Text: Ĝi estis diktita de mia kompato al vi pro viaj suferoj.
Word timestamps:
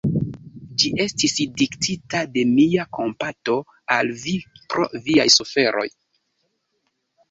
Ĝi 0.83 0.89
estis 1.03 1.35
diktita 1.59 2.23
de 2.39 2.47
mia 2.55 2.87
kompato 3.01 3.61
al 3.99 4.13
vi 4.27 4.37
pro 4.67 4.93
viaj 5.09 5.31
suferoj. 5.41 5.91